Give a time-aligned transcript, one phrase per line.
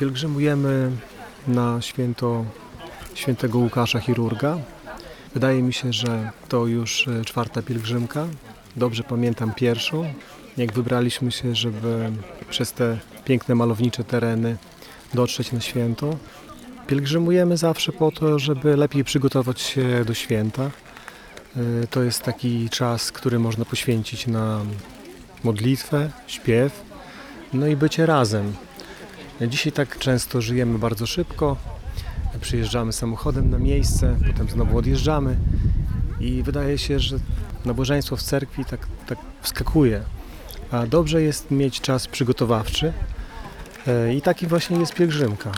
[0.00, 0.90] Pielgrzymujemy
[1.48, 2.44] na święto
[3.14, 4.58] świętego Łukasza Chirurga.
[5.34, 8.26] Wydaje mi się, że to już e, czwarta pielgrzymka.
[8.76, 10.14] Dobrze pamiętam pierwszą,
[10.56, 12.12] jak wybraliśmy się, żeby
[12.50, 14.56] przez te piękne malownicze tereny
[15.14, 16.16] dotrzeć na święto.
[16.86, 20.70] Pielgrzymujemy zawsze po to, żeby lepiej przygotować się do święta.
[21.56, 24.60] E, To jest taki czas, który można poświęcić na
[25.44, 26.82] modlitwę, śpiew,
[27.52, 28.52] no i bycie razem.
[29.48, 31.56] Dzisiaj tak często żyjemy bardzo szybko.
[32.40, 35.36] Przyjeżdżamy samochodem na miejsce, potem znowu odjeżdżamy
[36.20, 37.16] i wydaje się, że
[37.64, 40.02] nabożeństwo w cerkwi tak, tak wskakuje.
[40.70, 42.92] A dobrze jest mieć czas przygotowawczy
[43.86, 45.52] e, i taki właśnie jest pielgrzymka.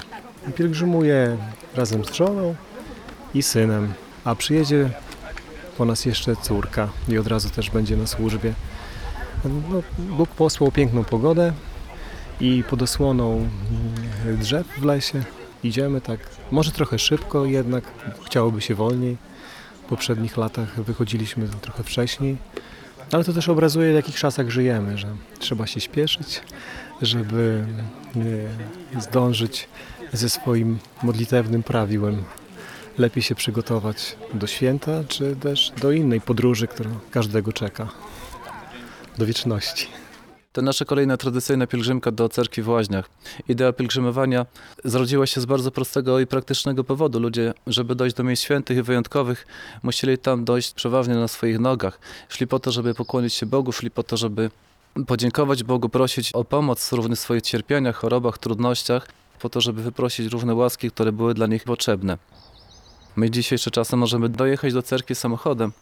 [0.56, 1.36] Pielgrzymuję
[1.75, 2.55] razem z żoną
[3.34, 3.92] i synem,
[4.25, 4.91] a przyjedzie
[5.78, 8.55] po nas jeszcze córka i od razu też będzie na służbie.
[9.44, 11.53] No, Bóg posłał piękną pogodę,
[12.43, 15.23] i pod osłoną mm, drzew w lesie
[15.65, 17.84] idziemy tak, może trochę szybko jednak,
[18.27, 19.17] chciałoby się wolniej.
[19.84, 22.37] W poprzednich latach wychodziliśmy trochę wcześniej,
[23.12, 25.06] ale to też obrazuje w jakich czasach żyjemy, że
[25.39, 26.41] trzeba się śpieszyć,
[27.03, 27.65] żeby
[28.97, 29.69] e, zdążyć
[30.12, 32.25] ze swoim modlitewnym prawiłem.
[32.99, 37.89] Lepiej się przygotować do święta, czy też do innej podróży, która każdego czeka,
[39.19, 40.02] do wieczności.
[40.53, 43.11] To nasza kolejna tradycyjna pielgrzymka do cerkwi w Łaźniach.
[43.49, 44.47] Idea pielgrzymowania
[44.85, 47.21] zrodziła się z bardzo prostego i praktycznego powodu.
[47.21, 49.47] Ludzie, żeby dojść do miejsc świętych i wyjątkowych,
[49.83, 51.99] musieli tam dojść przeważnie na swoich nogach.
[52.29, 54.51] Szli po to, żeby pokłonić się Bogu, szli po to, żeby
[55.07, 59.09] podziękować Bogu, prosić o pomoc również w swoich cierpieniach, chorobach, trudnościach,
[59.41, 62.19] po to, żeby wyprosić różne łaski, które były dla nich potrzebne.
[63.17, 65.73] My dzisiejsze czasy możemy dojechać do cerkwi samochodem,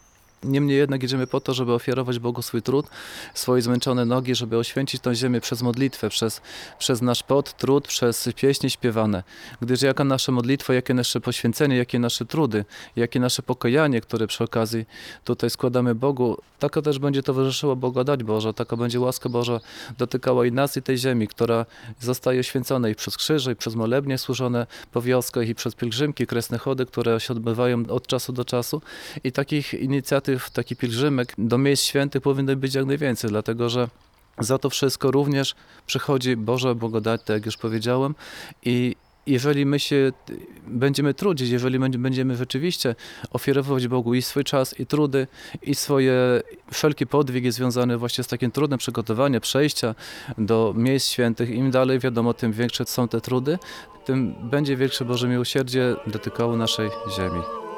[0.45, 2.87] Niemniej jednak idziemy po to, żeby ofiarować Bogu swój trud,
[3.35, 6.41] swoje zmęczone nogi, żeby oświęcić tę ziemię przez modlitwę, przez,
[6.79, 9.23] przez nasz pot, trud, przez pieśni śpiewane.
[9.61, 12.65] Gdyż jaka nasza modlitwa, jakie nasze poświęcenie, jakie nasze trudy,
[12.97, 14.85] jakie nasze pokajanie, które przy okazji
[15.25, 19.61] tutaj składamy Bogu, taka też będzie towarzyszyła Bogodać Boża, taka będzie łaska Boża
[19.99, 21.67] dotykała i nas, i tej ziemi, która
[22.01, 26.59] zostaje święcona i przez krzyże, i przez molebnie służone po wioskach, i przez pielgrzymki, kresne
[26.59, 28.83] chody, które się odbywają od czasu do czasu.
[29.25, 33.89] I takich inicjatyw, takich pielgrzymek do miejsc świętych powinno być jak najwięcej, dlatego że
[34.39, 35.55] za to wszystko również
[35.87, 38.15] przychodzi Boża Bogodać, tak jak już powiedziałem,
[38.65, 38.97] i
[39.27, 40.13] jeżeli my się
[40.67, 42.95] będziemy trudzić, jeżeli będziemy rzeczywiście
[43.31, 45.27] ofiarować Bogu i swój czas, i trudy,
[45.63, 46.43] i swoje
[46.73, 49.95] wszelkie podwigi związane właśnie z takim trudem przygotowania, przejścia
[50.39, 53.59] do miejsc świętych, im dalej wiadomo, tym większe są te trudy,
[54.05, 57.70] tym będzie większe Boże miłosierdzie dotykało naszej ziemi.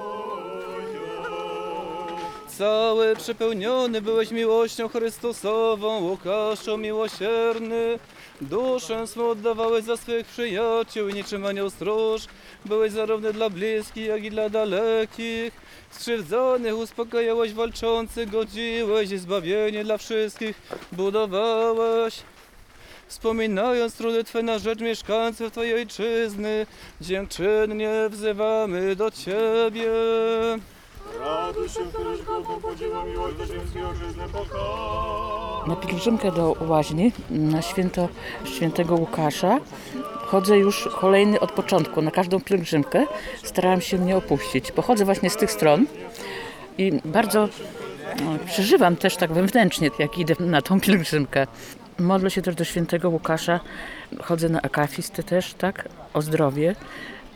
[2.59, 7.99] Cały przepełniony byłeś miłością Chrystusową, Łukaszu miłosierny.
[8.41, 12.23] Duszę swą oddawałeś za swych przyjaciół i niczym anioł stróż.
[12.65, 15.53] Byłeś zarówno dla bliskich, jak i dla dalekich.
[15.91, 20.62] Skrzywdzonych uspokajałeś walczących, godziłeś i zbawienie dla wszystkich
[20.93, 22.23] budowałeś.
[23.09, 26.67] Wspominając trudy Twe na rzecz mieszkańców Twojej ojczyzny,
[27.00, 29.91] dziękczynnie wzywamy do Ciebie.
[31.20, 35.67] Raduj się, któryś Bogiem podzieła miłość do ziemskiej ojczyzny pokocha.
[35.67, 38.09] Na pielgrzymkę do Łaźni, na święto
[38.44, 39.59] świętego Łukasza,
[40.26, 42.03] chodzę już kolejny od początku.
[42.03, 43.06] Na każdą pielgrzymkę
[43.44, 44.73] starałam się nie opuścić.
[44.73, 45.87] Pochodzę właśnie z tych stron
[46.79, 47.49] i bardzo
[48.25, 51.47] no, przeżywam też tak wewnętrznie, jak idę na tą pielgrzymkę.
[51.99, 53.61] Modlę się też do świętego Łukasza,
[54.23, 56.76] chodzę na akafisty też, tak, o zdrowie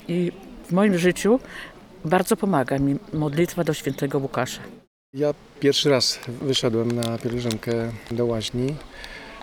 [0.08, 0.32] i
[0.68, 1.40] w moim życiu
[2.06, 4.60] bardzo pomaga mi modlitwa do świętego Łukasza.
[5.14, 7.72] Ja pierwszy raz wyszedłem na pielgrzymkę
[8.10, 8.74] do Łaźni.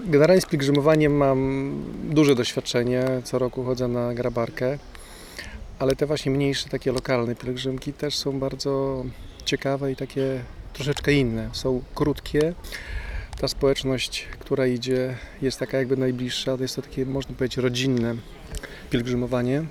[0.05, 1.71] Generalnie z pielgrzymowaniem mam
[2.03, 3.05] duże doświadczenie.
[3.23, 4.77] Co roku chodzę na grabarkę,
[5.79, 9.03] ale te właśnie mniejsze, takie lokalne pielgrzymki też są bardzo
[9.45, 10.39] ciekawe i takie
[10.73, 11.49] troszeczkę inne.
[11.53, 12.53] Są krótkie.
[13.41, 16.57] Ta społeczność, która idzie, jest taka jakby najbliższa.
[16.57, 18.15] To jest to takie, można powiedzieć, rodzinne
[18.89, 19.65] pielgrzymowanie.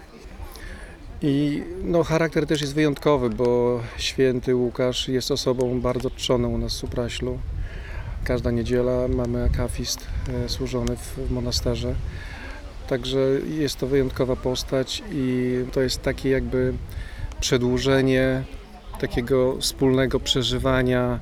[1.23, 6.73] I no, charakter też jest wyjątkowy, bo święty Łukasz jest osobą bardzo czczoną u nas
[6.73, 7.39] w Supraślu.
[8.25, 10.07] Każda niedziela mamy akafist
[10.45, 11.95] e, służony w w monasterze.
[12.89, 13.19] Także
[13.59, 16.73] jest to wyjątkowa postać i to jest takie jakby
[17.41, 18.43] przedłużenie
[19.01, 21.21] takiego wspólnego przeżywania.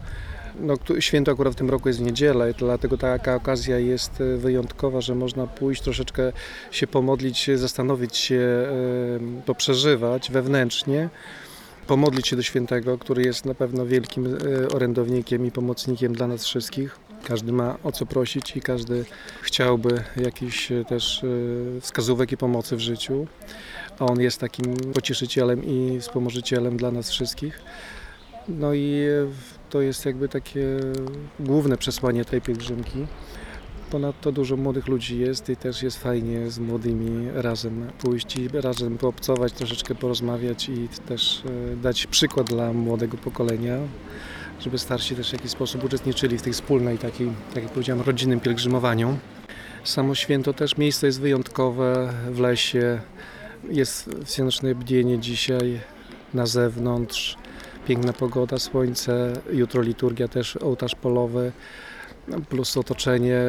[0.61, 5.01] No, święto akurat w tym roku jest w niedzielę, dlatego taka okazja jest e, wyjątkowa,
[5.01, 6.33] że można pójść, troszeczkę
[6.71, 8.67] się pomodlić, zastanowić się,
[9.45, 11.09] to przeżywać wewnętrznie,
[11.87, 16.45] pomodlić się do świętego, który jest na pewno wielkim e, orędownikiem i pomocnikiem dla nas
[16.45, 16.99] wszystkich.
[17.25, 19.05] Każdy ma o co prosić i każdy
[19.43, 21.25] chciałby jakichś e, też
[21.81, 23.27] wskazówek i pomocy w życiu.
[23.99, 27.61] A on jest takim pocieszycielem i wspomożycielem dla nas wszystkich.
[28.49, 29.05] No i
[29.71, 30.67] to jest jakby takie
[31.41, 33.07] główne przesłanie tej pielgrzymki.
[33.91, 38.99] Ponadto dużo młodych ludzi jest i też jest fajnie z młodymi razem pójść i razem
[38.99, 41.43] poobcować, troszeczkę porozmawiać i też
[41.73, 43.79] e, dać przykład dla młodego pokolenia,
[44.61, 48.41] żeby starsi też w jakiś sposób uczestniczyli w tej wspólnej takiej, tak jak powiedziałem, rodzinnym
[48.41, 49.19] pielgrzymowaniu.
[49.85, 53.01] Samo święto też miejsce jest wyjątkowe w lesie.
[53.71, 55.81] Jest wsięczne bdienie dzisiaj
[56.35, 57.37] na zewnątrz.
[57.87, 61.53] Piękna pogoda, słońce, jutro liturgia też, ołtarz polowy
[62.49, 63.43] plus otoczenie,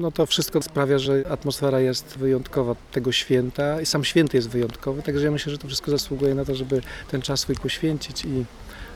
[0.00, 5.02] no to wszystko sprawia, że atmosfera jest wyjątkowa tego święta i sam święty jest wyjątkowy,
[5.02, 8.44] także ja myślę, że to wszystko zasługuje na to, żeby ten czas swój poświęcić i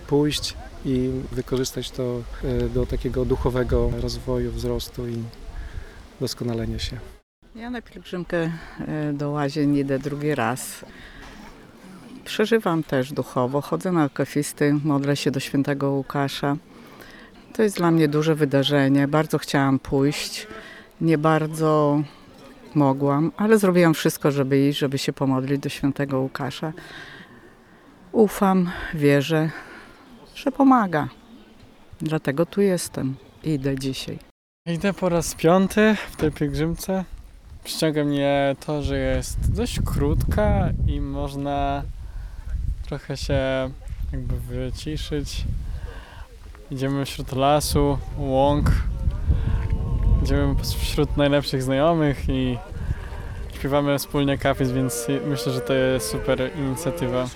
[0.06, 5.22] pójść i wykorzystać to e, do takiego duchowego rozwoju, wzrostu i
[6.20, 6.98] doskonalenia się.
[7.56, 8.50] Ja na pielgrzymkę
[8.88, 10.84] e, do Łazien idę drugi raz.
[12.28, 16.56] Przeżywam też duchowo, chodzę na akafisty, modlę się do świętego Łukasza.
[17.52, 20.46] To jest dla mnie duże wydarzenie, bardzo chciałam pójść,
[21.00, 22.02] nie bardzo
[22.74, 26.72] mogłam, ale zrobiłam wszystko, żeby iść, żeby się pomodlić do świętego Łukasza.
[28.12, 29.50] Ufam, wierzę,
[30.34, 31.08] że pomaga.
[32.00, 34.18] Dlatego tu jestem, idę dzisiaj.
[34.66, 37.04] Idę po raz piąty w tej pielgrzymce.
[37.64, 41.82] Przyciąga mnie to, że jest dość krótka i można
[42.88, 43.70] trochę się
[44.12, 45.44] jakby wyciszyć.
[46.70, 48.70] Idziemy wśród lasu, łąk.
[50.22, 52.58] Idziemy wśród najlepszych znajomych i
[53.54, 57.28] śpiewamy wspólnie kafis, więc myślę, że to jest super inicjatywa.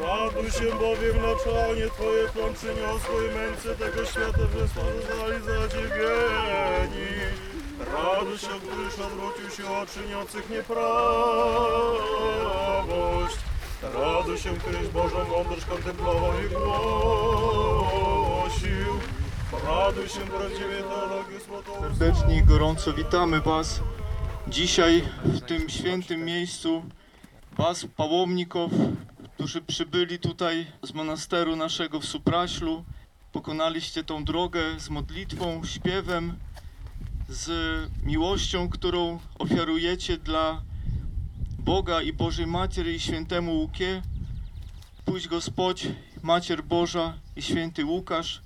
[0.00, 7.10] Raduj się bowiem na czanie Twoje plan przyniosło i męce tego świata zostali zadziwieni.
[7.92, 10.80] Raduj się, gdyż odwrócił się od czyniących nieprawość.
[13.82, 17.80] Raduj się, któryś Bożą mądrość kontemplował i głosił.
[19.66, 21.72] Raduj się, prawdziwie teologię złotą.
[21.80, 23.80] Serdecznie i gorąco witamy Was
[24.48, 26.82] dzisiaj w tym świętym miejscu.
[27.58, 28.72] Was, pałomników,
[29.34, 32.84] którzy przybyli tutaj z monasteru naszego w Supraślu.
[33.32, 36.36] Pokonaliście tą drogę z modlitwą, śpiewem,
[37.28, 37.50] z
[38.02, 40.62] miłością, którą ofiarujecie dla
[41.59, 44.01] Boga i Bożej Matери i świętemu Łukie.
[45.05, 45.87] Pójdź Gospodź,
[46.23, 48.41] Macier Boża i święty Łukasz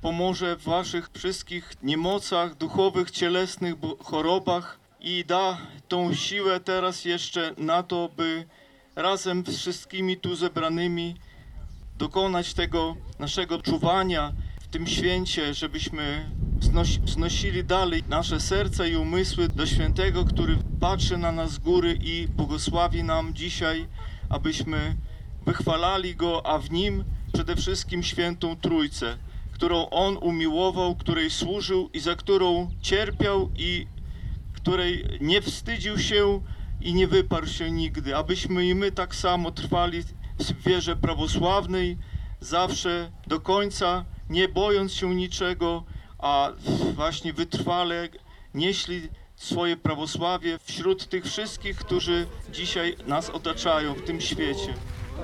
[0.00, 5.58] pomoże w waszych wszystkich niemocach duchowych, cielesnych, bo- chorobach i da
[5.88, 8.46] tą siłę teraz jeszcze na to, by
[8.96, 11.14] razem z wszystkimi tu zebranymi
[11.98, 14.45] dokonać tego naszego czuwania w
[14.77, 21.31] tym święcie, żebyśmy wznosi- wznosili dalej nasze serca i umysły do świętego, który patrzy na
[21.31, 23.87] nas z góry i błogosławi nam dzisiaj,
[24.29, 24.95] abyśmy
[25.45, 27.03] wychwalali Go, a w Nim
[27.33, 29.17] przede wszystkim świętą Trójcę
[29.51, 33.87] którą On umiłował, której służył i za którą cierpiał i
[34.53, 36.41] której nie wstydził się
[36.81, 40.03] i nie wyparł się nigdy, abyśmy i my tak samo trwali
[40.39, 41.97] w wierze prawosławnej,
[42.39, 45.83] zawsze do końca, nie bojąc się niczego,
[46.19, 46.51] a
[46.95, 48.09] właśnie wytrwale
[48.53, 54.73] nieśli swoje prawosławie wśród tych wszystkich, którzy dzisiaj nas otaczają w tym świecie.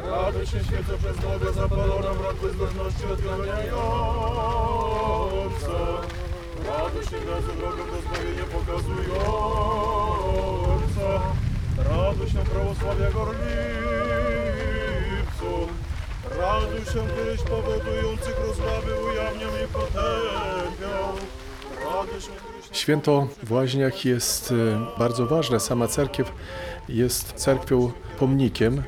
[0.10, 3.82] Raduj się świeco przez Boga zapalona wrak bezbożności odganiająca.
[6.68, 9.24] Raduj się gwiazdy drogę do zbawienia pokazująca.
[11.78, 13.73] Raduj się prawosławia gorliwców.
[16.94, 18.36] Powodujących
[22.72, 24.56] i Święto w Łaźniach jest e,
[25.00, 25.60] bardzo ważne.
[25.60, 26.32] Sama cerkiew
[26.90, 28.84] jest cerkwią pomnikiem,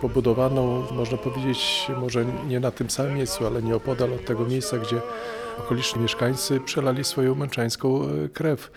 [0.00, 5.00] pobudowaną, można powiedzieć, może nie na tym samym miejscu, ale nieopodal od tego miejsca, gdzie
[5.58, 8.70] okoliczni mieszkańcy przelali swoją męczeńską e, krew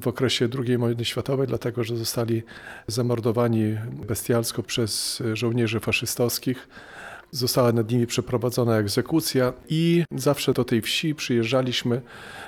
[0.00, 2.42] w okresie II wojny światowej, dlatego że zostali
[2.86, 3.76] zamordowani
[4.06, 6.68] bestialsko przez żołnierzy faszystowskich.
[7.34, 12.02] Została nad nimi przeprowadzona egzekucja i zawsze do tej wsi przyjeżdżaliśmy,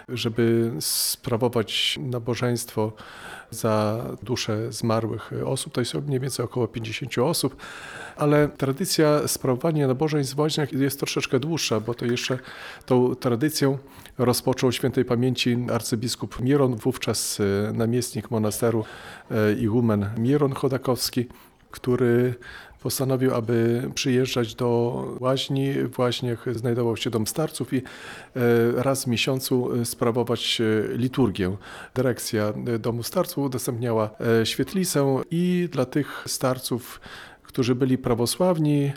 [0.08, 2.92] żeby sprawować nabożeństwo
[3.50, 5.72] za dusze zmarłych osób.
[5.72, 7.56] To jest mniej więcej około 50 osób,
[8.16, 12.38] ale tradycja sprawowania nabożeństw w Łaźniach jest troszeczkę dłuższa, bo to jeszcze
[12.86, 13.78] tą tradycją
[14.18, 17.38] rozpoczął świętej pamięci arcybiskup Miron, wówczas
[17.72, 18.84] namiestnik monasteru
[19.30, 21.26] e, igumen Miron Chodakowski,
[21.70, 22.34] który
[22.84, 24.68] postanowił, aby przyjeżdżać do
[25.20, 25.72] Łaźni.
[25.92, 27.82] W Łaźniach znajdował się dom starców i e,
[28.82, 30.62] raz w miesiącu sprawować
[30.92, 31.56] liturgię.
[31.94, 34.10] Dyrekcja domu starców udostępniała
[34.44, 37.00] świetlicę i dla tych starców
[37.54, 38.92] którzy byli prawosławni,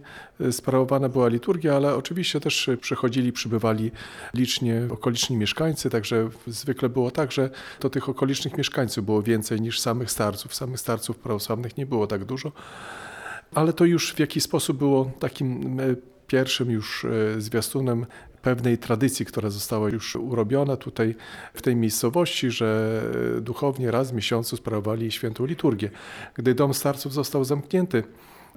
[0.52, 3.92] sprawowana była liturgia, ale oczywiście też przychodzili, przybywali
[4.34, 9.80] licznie okoliczni mieszkańcy, także zwykle było tak, że to tych okolicznych mieszkańców było więcej niż
[9.80, 10.56] samych starców.
[10.56, 12.52] Samych starców prawosławnych nie było tak dużo,
[13.54, 15.84] ale to już w jakiś sposób było takim e,
[16.28, 18.06] pierwszym już e, zwiastunem
[18.42, 21.16] pewnej tradycji, która została już urobiona tutaj
[21.54, 23.02] w tej miejscowości, że
[23.42, 25.90] duchownie raz w miesiącu sprawowali świętą liturgię.
[26.36, 28.04] Gdy dom starców został zamknięty,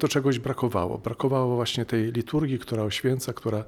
[0.00, 0.98] to czegoś brakowało.
[0.98, 3.64] Brakowało właśnie tej liturgii, która oświęca, która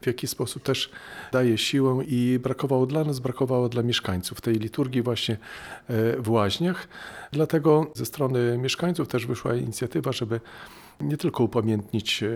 [0.00, 0.90] w jakiś sposób też
[1.32, 6.88] daje siłę i brakowało dla nas, brakowało dla mieszkańców tej liturgii właśnie e, w Łaźniach.
[7.32, 10.40] Dlatego ze strony mieszkańców też wyszła inicjatywa, żeby
[11.00, 12.28] nie tylko upamiętnić e,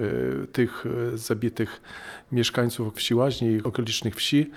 [0.52, 1.80] tych e, zabitych
[2.32, 4.50] mieszkańców wsi Łaźni i okolicznych wsi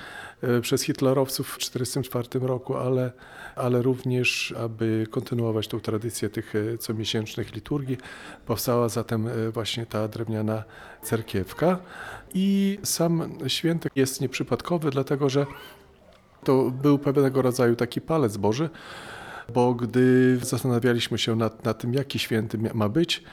[0.62, 3.12] przez hitlerowców w 1944 roku, ale,
[3.56, 7.98] ale również, aby kontynuować tą tradycję tych comiesięcznych liturgii.
[8.46, 10.64] Powstała zatem właśnie ta drewniana
[11.04, 11.80] cerkiewka
[12.34, 15.46] i sam święty jest nieprzypadkowy, dlatego że
[16.44, 18.70] to był pewnego rodzaju taki palec Boży,
[19.54, 23.24] bo gdy zastanawialiśmy się nad, nad tym, jaki święty ma być,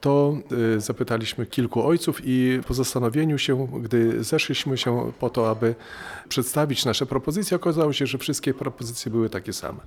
[0.00, 0.38] to
[0.76, 5.74] y, zapytaliśmy kilku ojców i po zastanowieniu się, gdy zeszliśmy się po to, aby
[6.28, 9.78] przedstawić nasze propozycje, okazało się, że wszystkie propozycje były takie same.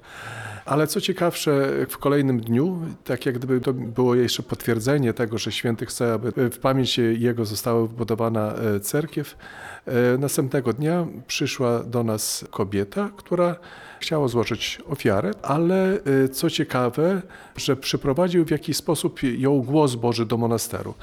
[0.65, 5.51] Ale co ciekawsze, w kolejnym dniu, tak jak gdyby to było jeszcze potwierdzenie tego, że
[5.51, 9.37] święty chce, aby w pamięć jego została wybudowana e, cerkiew,
[9.85, 13.55] e, następnego dnia przyszła do nas kobieta, która
[13.99, 17.21] chciała złożyć ofiarę, ale e, co ciekawe,
[17.55, 20.93] że przyprowadził w jakiś sposób ją głos Boży do monasteru.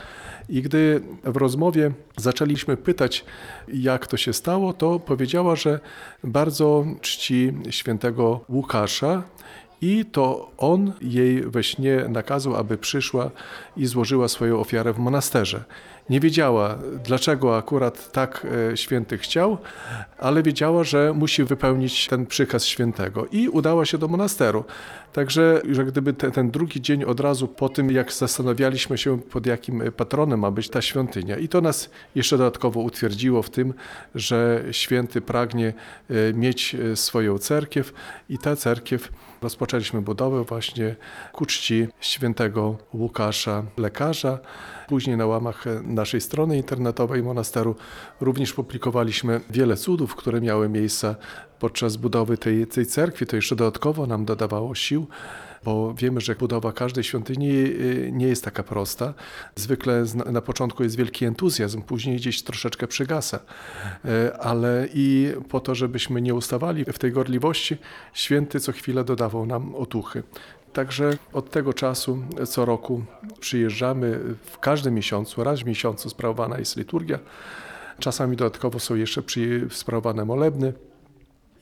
[0.49, 3.25] I gdy w rozmowie zaczęliśmy pytać,
[3.69, 5.81] jak to się stało, to powiedziała, że
[6.25, 9.23] bardzo czci świętego Łukasza
[9.83, 13.31] i to on jej we śnie nakazał, aby przyszła
[13.77, 15.65] i złożyła swoją ofiarę w monasterze.
[16.11, 19.59] Nie wiedziała, dlaczego akurat tak e, święty chciał,
[20.19, 24.65] ale wiedziała, że musi wypełnić ten przykaz świętego i udała się do monasteru.
[25.13, 29.83] Także, że gdyby ten, drugi dzień od razu po tym, jak zastanawialiśmy się, pod jakim
[29.97, 33.75] patronem ma być ta świątynia, i to nas jeszcze dodatkowo utwierdziło w tym,
[34.15, 35.73] że święty pragnie
[36.11, 37.93] e, mieć e, swoją cerkiew
[38.29, 39.09] i ta cerkiew
[39.43, 40.97] rozpoczęliśmy budowę właśnie
[41.33, 44.39] ku czci świętego Łukasza, lekarza.
[44.89, 47.77] Później na łamach naszej strony internetowej monasteru
[48.21, 51.17] również publikowaliśmy wiele cudów, które miały miejsce
[51.59, 53.27] podczas budowy tej, tej cerkwi.
[53.27, 55.07] To jeszcze dodatkowo nam dodawało sił
[55.65, 59.15] bo wiemy, że budowa każdej świątyni y, nie jest taka prosta.
[59.55, 63.39] Zwykle na początku jest wielki entuzjazm, później gdzieś troszeczkę przygasa.
[64.05, 67.77] Y, ale i po to, żebyśmy nie ustawali w tej gorliwości,
[68.13, 70.23] święty co chwilę dodawał nam otuchy.
[70.73, 73.05] Także od tego czasu co roku
[73.41, 77.19] przyjeżdżamy w każdym miesiącu, raz w miesiącu sprawowana jest liturgia.
[77.99, 79.23] Czasami dodatkowo są jeszcze
[79.71, 80.73] sprawowane molebny.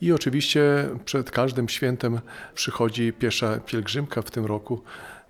[0.01, 2.19] I oczywiście przed każdym świętem
[2.55, 4.81] przychodzi piesza pielgrzymka w tym roku.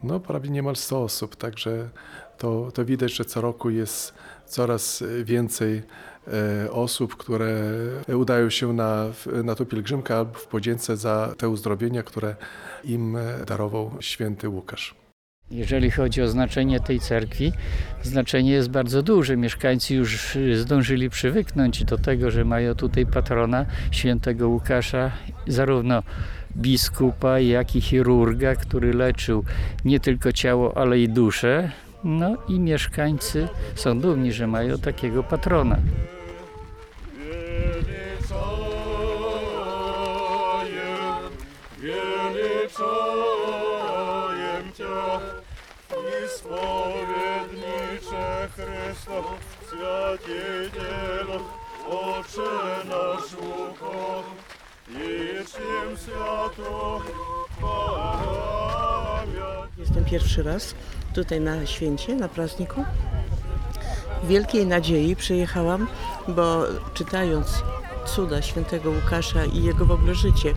[0.03, 1.89] No prawie niemal 100 osób, także
[2.37, 4.13] to, to widać, że co roku jest
[4.45, 5.83] coraz więcej
[6.27, 7.71] e, osób, które
[8.15, 9.05] udają się na,
[9.43, 12.35] na tą pielgrzymkę albo w podzięce za te uzdrowienia, które
[12.83, 13.17] im
[13.47, 15.04] darował święty Łukasz.
[15.51, 17.51] Jeżeli chodzi o znaczenie tej cerkwi,
[18.03, 19.37] znaczenie jest bardzo duże.
[19.37, 25.11] Mieszkańcy już zdążyli przywyknąć do tego, że mają tutaj patrona świętego Łukasza,
[25.47, 26.03] zarówno
[26.57, 29.43] biskupa, jak i chirurga, który leczył
[29.85, 31.71] nie tylko ciało, ale i duszę.
[32.03, 35.77] No i mieszkańcy są dumni, że mają takiego patrona.
[60.15, 60.75] Pierwszy raz
[61.13, 62.83] tutaj na święcie, na prazniku.
[64.23, 65.87] W wielkiej nadziei przyjechałam,
[66.27, 67.63] bo czytając
[68.05, 70.53] cuda świętego Łukasza i jego w ogóle życie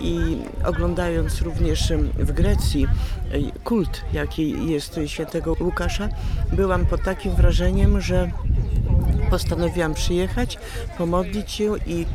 [0.00, 6.08] i oglądając również w Grecji e, kult, jaki jest świętego Łukasza,
[6.52, 8.30] byłam pod takim wrażeniem, że
[9.30, 10.58] postanowiłam przyjechać,
[10.98, 12.06] pomodlić się i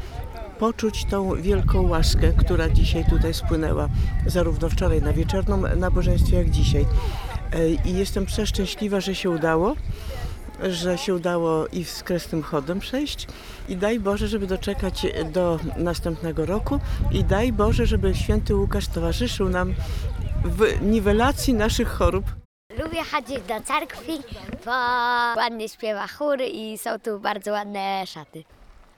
[0.59, 3.89] poczuć tą wielką łaskę, która dzisiaj tutaj spłynęła,
[4.25, 6.85] zarówno wczoraj na wieczornym nabożeństwie, jak dzisiaj.
[7.53, 9.75] E, I jestem przeszczęśliwa, że się udało,
[10.69, 13.27] że się udało i z kresnym chodem przejść.
[13.69, 16.79] I daj Boże, żeby doczekać do następnego roku.
[17.11, 19.73] I daj Boże, żeby święty Łukasz towarzyszył nam
[20.45, 22.25] w niwelacji naszych chorób.
[22.83, 24.11] Lubię chodzić do cerkwi,
[24.65, 24.71] bo
[25.37, 28.43] ładnie śpiewa chór i są tu bardzo ładne szaty.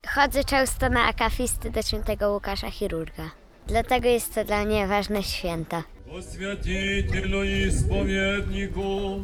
[0.06, 3.30] Chodzę często na akafisty do świętego Łukasza Chirurga.
[3.66, 5.82] Dlatego jest to dla mnie ważne święto.
[6.10, 9.22] Посвятителю и исповеднику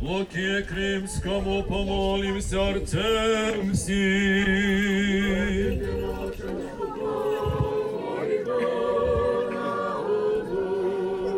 [0.00, 3.94] Луке Кримскому помолим сердцем всем.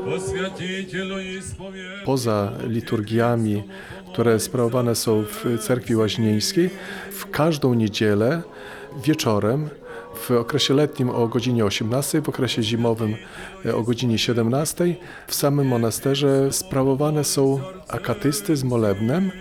[0.04, 3.64] Посвятителю и исповеднику Poza liturgiami,
[4.11, 6.69] które sprawowane są w cerkwi łaźnieńskiej,
[7.11, 8.41] w każdą niedzielę
[9.03, 9.69] wieczorem,
[10.15, 13.15] w okresie letnim o godzinie 18, w okresie zimowym
[13.73, 14.95] o godzinie 17,
[15.27, 19.31] w samym monasterze sprawowane są akatysty z molebnem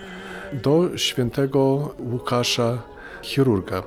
[0.53, 2.77] do świętego Łukasza
[3.21, 3.83] chirurga.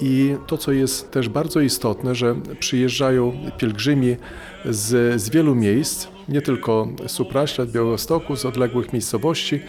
[0.00, 4.16] I to, co jest też bardzo istotne, że przyjeżdżają pielgrzymi
[4.64, 9.60] z, z wielu miejsc, nie tylko z Supraśla, z Białegostoku, z odległych miejscowości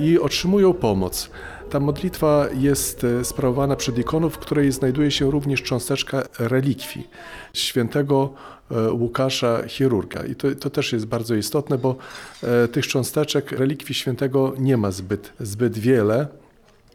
[0.00, 1.30] i otrzymują pomoc.
[1.70, 7.08] Ta modlitwa jest e, sprawowana przed ikoną, w której znajduje się również cząsteczka relikwii
[7.52, 8.34] świętego
[8.70, 10.24] e, Łukasza chirurga.
[10.24, 11.96] I to, to też jest bardzo istotne, bo
[12.42, 16.26] e, tych cząsteczek relikwii świętego nie ma zbyt, zbyt wiele.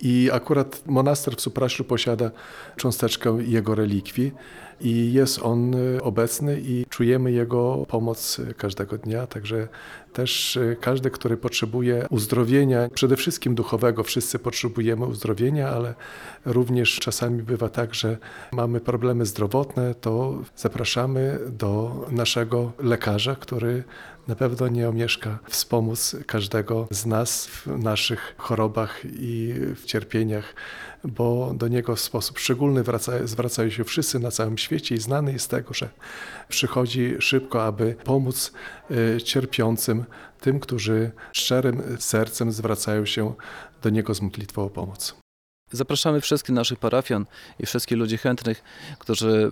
[0.01, 2.31] I akurat monaster w Supraślu posiada
[2.77, 4.31] cząsteczkę jego relikwii
[4.81, 9.67] i jest on y, obecny i czujemy jego pomoc y, każdego dnia, także
[10.13, 15.93] też y, każdy, który potrzebuje uzdrowienia, przede wszystkim duchowego, wszyscy potrzebujemy uzdrowienia, ale
[16.45, 18.17] również czasami bywa tak, że
[18.51, 23.83] mamy problemy zdrowotne, to zapraszamy do naszego lekarza, który
[24.27, 30.55] na pewno nie omieszka wspomóc każdego z nas w naszych chorobach i w cierpieniach,
[31.03, 35.33] bo do niego w sposób szczególny wraca, zwracają się wszyscy na całym świecie i znany
[35.33, 35.89] jest tego, że
[36.49, 38.51] przychodzi szybko, aby pomóc
[38.91, 40.05] y, cierpiącym,
[40.39, 43.33] tym, którzy szczerym sercem zwracają się
[43.81, 45.15] do niego z modlitwą o pomoc.
[45.71, 47.25] Zapraszamy wszystkich naszych parafian
[47.59, 48.63] i wszystkich ludzi chętnych,
[48.99, 49.51] którzy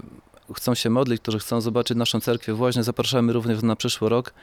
[0.55, 2.83] chcą się modlić, którzy chcą zobaczyć naszą cerkwię właśnie.
[2.83, 4.33] Zapraszamy również na przyszły rok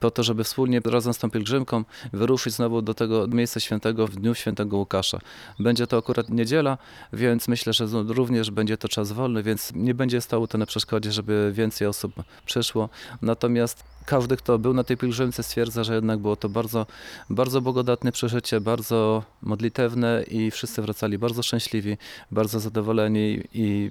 [0.00, 4.16] po to, żeby wspólnie razem z tą pielgrzymką wyruszyć znowu do tego miejsca świętego w
[4.16, 5.18] dniu świętego Łukasza.
[5.58, 6.78] Będzie to akurat niedziela,
[7.12, 11.12] więc myślę, że również będzie to czas wolny, więc nie będzie stało to na przeszkodzie,
[11.12, 12.12] żeby więcej osób
[12.46, 12.88] przyszło.
[13.22, 16.86] Natomiast każdy, kto był na tej pielgrzymce stwierdza, że jednak było to bardzo,
[17.30, 21.96] bardzo bogodatne przeżycie, bardzo modlitewne i wszyscy wracali bardzo szczęśliwi,
[22.30, 23.90] bardzo zadowoleni i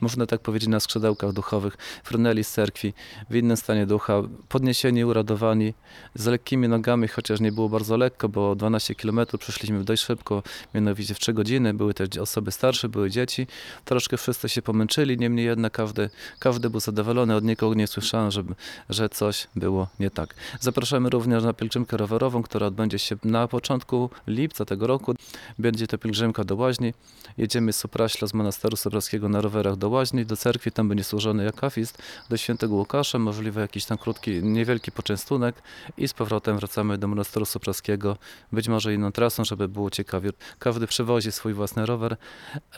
[0.00, 2.94] można tak powiedzieć, na skrzydełkach duchowych, frunęli z cerkwi,
[3.30, 5.74] w innym stanie ducha, podniesieni, uradowani,
[6.14, 10.42] z lekkimi nogami, chociaż nie było bardzo lekko, bo 12 km przeszliśmy dość szybko,
[10.74, 13.46] mianowicie w 3 godziny, były też osoby starsze, były dzieci,
[13.84, 18.54] troszkę wszyscy się pomęczyli, niemniej jednak każdy, każdy był zadowolony, od nikogo nie słyszałem, żeby,
[18.88, 20.34] że coś było nie tak.
[20.60, 25.14] Zapraszamy również na pielgrzymkę rowerową, która odbędzie się na początku lipca tego roku.
[25.58, 26.94] Będzie to pielgrzymka do Łaźni.
[27.38, 31.44] Jedziemy z Sopraśla, z monasteru soprowskiego na rowerach do Łaźni, do cerkwi, tam będzie służony
[31.44, 31.98] jakafist,
[32.28, 35.62] do świętego Łukasza, możliwe jakiś tam krótki, niewielki poczęstunek
[35.96, 38.16] i z powrotem wracamy do monasteru sopraskiego,
[38.52, 40.30] być może inną trasą, żeby było ciekawie.
[40.58, 42.16] Każdy przywozi swój własny rower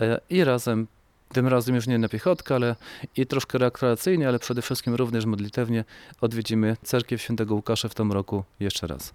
[0.01, 0.87] e, i razem
[1.33, 2.77] tym razem już nie na piechotkę, ale
[3.17, 5.85] i troszkę rekreacyjnie, ale przede wszystkim również modlitewnie
[6.21, 9.15] odwiedzimy cerkiew świętego Łukasza w tym roku jeszcze raz.